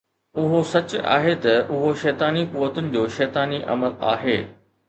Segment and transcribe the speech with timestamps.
[0.43, 4.39] اهو سچ آهي ته اهو شيطاني قوتن جو شيطاني عمل آهي